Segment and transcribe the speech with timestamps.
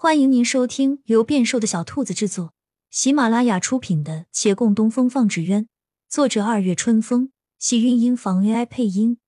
[0.00, 2.54] 欢迎您收听由变瘦的小兔子制作、
[2.88, 5.64] 喜马拉雅出品的《且共东风放纸鸢》，
[6.08, 9.18] 作者二月春风，喜韵音房 AI 配音。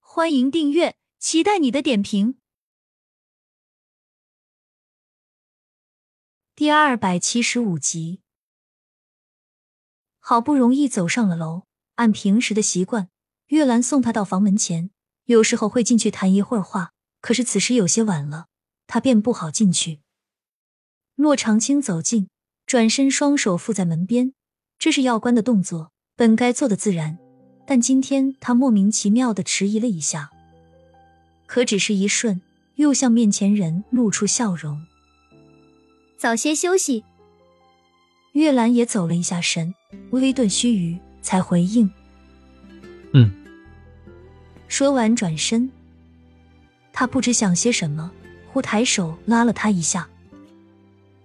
[0.00, 2.36] 欢迎订阅，期待你的点评。
[6.54, 8.20] 第二百七十五集，
[10.18, 11.62] 好不容易走上了楼，
[11.94, 13.08] 按平时的习惯，
[13.46, 14.90] 月兰送他到房门前，
[15.24, 16.92] 有时候会进去谈一会儿话，
[17.22, 18.48] 可是此时有些晚了。
[18.86, 20.00] 他便不好进去。
[21.16, 22.28] 骆长青走近，
[22.66, 24.32] 转身，双手附在门边，
[24.78, 27.18] 这是要关的动作，本该做的自然，
[27.66, 30.30] 但今天他莫名其妙的迟疑了一下。
[31.46, 32.40] 可只是一瞬，
[32.76, 34.84] 又向面前人露出笑容。
[36.16, 37.04] 早些休息。
[38.32, 39.72] 月兰也走了一下神，
[40.10, 41.88] 微顿须臾，才回应
[43.14, 43.30] ：“嗯。”
[44.66, 45.70] 说完转身，
[46.92, 48.10] 他不知想些什么。
[48.54, 50.08] 忽抬手拉了他一下，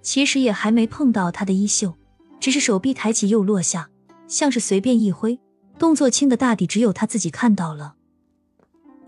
[0.01, 1.93] 其实也还没碰到他的衣袖，
[2.39, 3.87] 只是手臂抬起又落下，
[4.27, 5.39] 像是随便一挥，
[5.77, 7.93] 动作轻的大抵只有他自己看到了。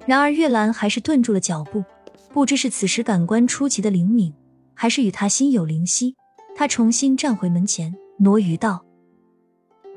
[0.05, 1.83] 然而月兰还是顿住了脚步，
[2.31, 4.31] 不知是此时感官出奇的灵敏，
[4.75, 6.15] 还是与他心有灵犀，
[6.55, 8.85] 他重新站回门前，挪鱼道：“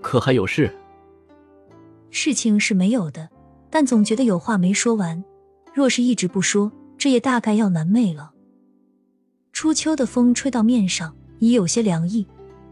[0.00, 0.74] 可还有事？”
[2.08, 3.28] 事情是没有的，
[3.68, 5.22] 但总觉得有话没说完，
[5.74, 6.72] 若是一直不说。
[6.96, 8.32] 这也大概要难寐了。
[9.52, 12.26] 初秋的风吹到面上，已有些凉意，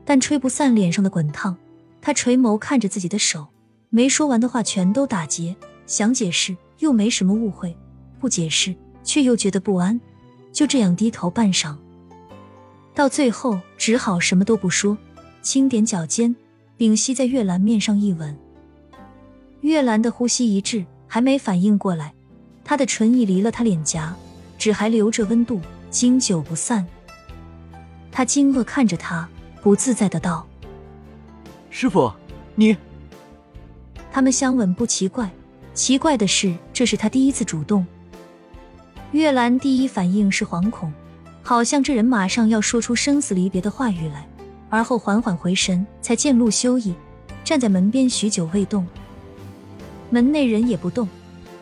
[0.05, 1.57] 但吹不散脸上的滚烫。
[2.01, 3.47] 他垂眸看着自己的手，
[3.89, 5.55] 没说完的话全都打结。
[5.87, 7.77] 想解释又没什么误会，
[8.19, 10.01] 不解释却又觉得不安。
[10.53, 11.77] 就这样低头半晌，
[12.95, 14.99] 到最后只好什么都不说，
[15.41, 16.35] 轻点脚尖，
[16.77, 18.37] 屏息在月兰面上一吻。
[19.61, 22.13] 月兰的呼吸一滞，还没反应过来。
[22.65, 24.15] 他的唇已离了他脸颊，
[24.57, 25.61] 只还留着温度，
[25.91, 26.87] 经久不散。
[28.11, 29.29] 他惊愕看着他，
[29.63, 30.47] 不自在的道
[31.71, 32.13] ：“师傅，
[32.55, 32.77] 你……”
[34.13, 35.31] 他们相吻不奇怪，
[35.75, 37.87] 奇怪的是这是他第一次主动。
[39.13, 40.93] 月兰第一反应是惶恐，
[41.43, 44.27] 好像这人马上要说出生死离别的话语来，
[44.69, 46.95] 而后缓缓回神，才见陆修义
[47.43, 48.87] 站在门边许久未动，
[50.11, 51.09] 门内人也不动。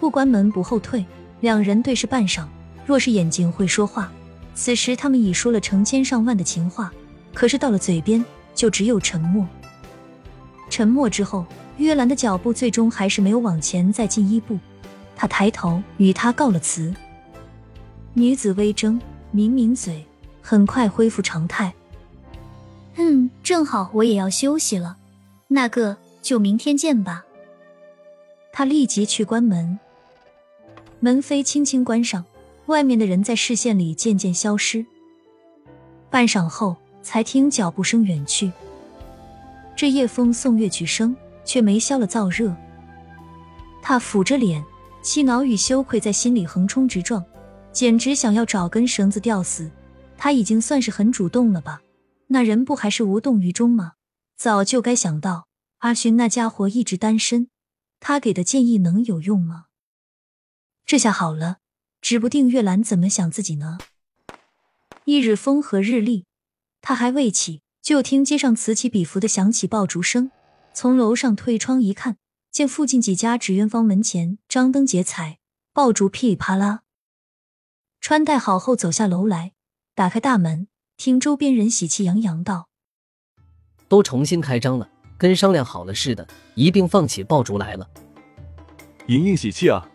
[0.00, 1.04] 不关门不后退，
[1.40, 2.46] 两人对视半晌。
[2.86, 4.10] 若是眼睛会说话，
[4.54, 6.90] 此时他们已说了成千上万的情话。
[7.34, 8.24] 可是到了嘴边，
[8.54, 9.46] 就只有沉默。
[10.70, 11.44] 沉默之后，
[11.76, 14.58] 约兰的脚步最终还是没有往前再进一步。
[15.14, 16.92] 他抬头与他告了辞。
[18.14, 18.98] 女子微怔，
[19.32, 20.04] 抿抿嘴，
[20.40, 21.72] 很快恢复常态。
[22.96, 24.96] 嗯，正好我也要休息了。
[25.48, 27.24] 那个，就明天见吧。
[28.52, 29.78] 他立即去关门。
[31.00, 32.24] 门扉轻轻关上，
[32.66, 34.84] 外面的人在视线里渐渐消失。
[36.10, 38.52] 半晌后，才听脚步声远去。
[39.74, 42.54] 这夜风送乐曲声，却没消了燥热。
[43.82, 44.62] 他抚着脸，
[45.02, 47.24] 气恼与羞愧在心里横冲直撞，
[47.72, 49.70] 简直想要找根绳子吊死。
[50.18, 51.80] 他已经算是很主动了吧？
[52.26, 53.92] 那人不还是无动于衷吗？
[54.36, 55.46] 早就该想到，
[55.78, 57.48] 阿勋那家伙一直单身，
[58.00, 59.64] 他给的建议能有用吗？
[60.90, 61.58] 这下好了，
[62.00, 63.78] 指不定月兰怎么想自己呢。
[65.04, 66.24] 一日风和日丽，
[66.82, 70.32] 他还未起，就听街上此起彼伏的响起爆竹声。
[70.74, 72.16] 从楼上推窗一看，
[72.50, 75.38] 见附近几家纸鸢坊门前张灯结彩，
[75.72, 76.80] 爆竹噼里啪啦。
[78.00, 79.52] 穿戴好后走下楼来，
[79.94, 82.66] 打开大门，听周边人喜气洋洋道
[83.86, 86.26] ：“都重新开张了，跟商量好了似的，
[86.56, 87.88] 一并放起爆竹来了。”
[89.06, 89.88] 莹莹喜气啊！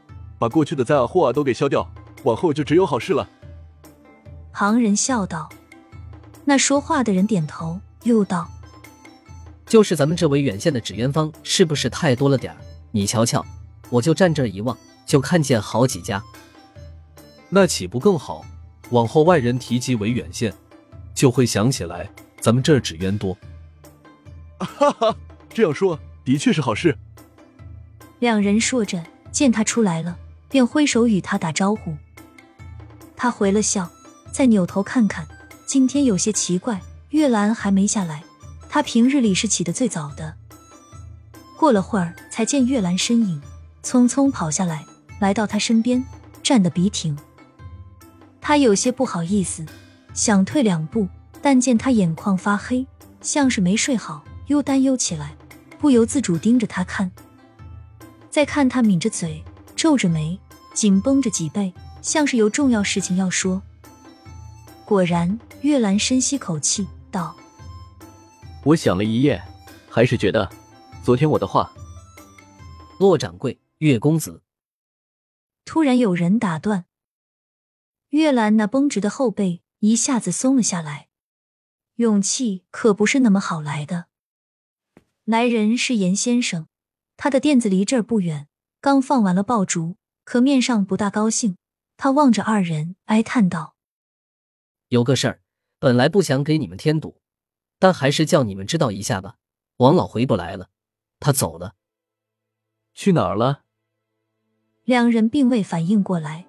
[0.46, 1.92] 把过去的灾啊祸啊都给消掉，
[2.22, 3.28] 往后就只有好事了。
[4.54, 5.50] 旁人笑道
[6.46, 8.48] ：“那说话的人点头，又道
[9.66, 12.58] ：‘就是咱们这维远县的纸鸢坊，是不是太多了点儿？
[12.92, 13.44] 你瞧瞧，
[13.90, 16.24] 我就站这儿一望，就看见好几家。
[17.50, 18.46] 那岂不更好？
[18.92, 20.54] 往后外人提及维远县，
[21.16, 22.08] 就会想起来
[22.40, 23.36] 咱们这儿纸鸢多。’
[24.62, 25.18] 哈哈，
[25.50, 26.96] 这样说的确是好事。”
[28.22, 29.04] 两人说着。
[29.36, 30.18] 见他出来了，
[30.50, 31.96] 便挥手与他打招呼。
[33.16, 33.90] 他回了笑，
[34.32, 35.28] 再扭头看看，
[35.66, 38.24] 今天有些奇怪，月兰还没下来。
[38.70, 40.34] 他平日里是起得最早的。
[41.58, 43.42] 过了会儿，才见月兰身影，
[43.82, 44.86] 匆匆跑下来，
[45.20, 46.04] 来到他身边，
[46.44, 47.18] 站得笔挺。
[48.42, 49.66] 他有些不好意思，
[50.14, 51.08] 想退两步，
[51.42, 52.86] 但见他眼眶发黑，
[53.22, 55.34] 像是没睡好，又担忧起来，
[55.80, 57.10] 不由自主盯着他看。
[58.30, 59.42] 再看他抿着嘴，
[59.86, 60.40] 皱着眉，
[60.74, 61.72] 紧绷着脊背，
[62.02, 63.62] 像是有重要事情要说。
[64.84, 67.38] 果然，月兰深吸口气道
[68.66, 69.40] ：“我想了一夜，
[69.88, 70.52] 还是觉得
[71.04, 71.72] 昨天我的话。”
[72.98, 74.42] 骆掌柜，岳公子。
[75.66, 76.86] 突然有人打断，
[78.10, 81.10] 月兰那绷直的后背一下子松了下来。
[81.98, 84.08] 勇气可不是那么好来的。
[85.26, 86.66] 来人是严先生，
[87.16, 88.48] 他的店子离这儿不远，
[88.86, 91.58] 刚放完了爆竹，可面上不大高兴。
[91.98, 93.74] 他望着二人，哀叹道
[94.90, 95.42] ：“有个事儿，
[95.80, 97.20] 本来不想给你们添堵，
[97.80, 99.38] 但还是叫你们知道一下吧。
[99.78, 100.70] 王老回不来了，
[101.20, 101.74] 他走了。
[102.94, 103.62] 去哪儿了？”
[104.86, 106.46] 两人并未反应过来，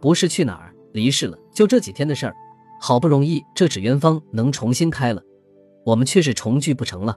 [0.00, 1.38] 不是去哪儿，离世了。
[1.54, 2.34] 就这几天的事儿，
[2.80, 5.22] 好不容易这纸鸢坊能重新开了，
[5.86, 7.16] 我们却是重聚不成了。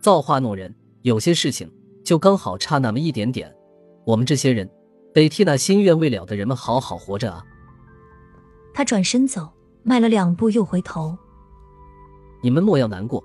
[0.00, 1.72] 造化弄人，有些事情
[2.12, 3.50] 就刚好差那么一点点。
[4.04, 4.70] 我们这些人
[5.14, 7.42] 得替那心愿未了的人们好好活着啊！
[8.74, 9.50] 他转身走，
[9.82, 11.16] 迈了两步又回头。
[12.42, 13.24] 你们莫要难过，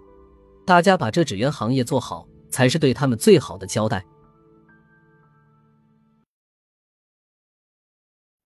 [0.65, 4.05] 大家把这纸鸢行业做好，才是对他们最好的交代。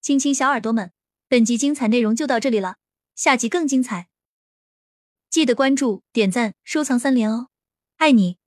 [0.01, 0.91] 亲亲小耳朵们，
[1.29, 2.77] 本集精彩内容就到这里了，
[3.13, 4.07] 下集更精彩，
[5.29, 7.49] 记得关注、点赞、收藏三连哦，
[7.97, 8.40] 爱你！